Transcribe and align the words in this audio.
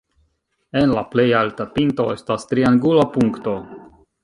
En 0.79 0.93
la 0.99 1.03
plej 1.11 1.25
alta 1.41 1.67
pinto 1.77 2.07
estas 2.15 2.49
triangula 2.55 3.07
punkto. 3.19 3.57